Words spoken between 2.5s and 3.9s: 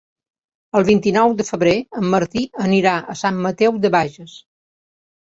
anirà a Sant Mateu